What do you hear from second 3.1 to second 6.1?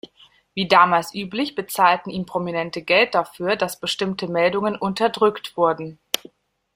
dafür, dass bestimmte Meldungen unterdrückt wurden.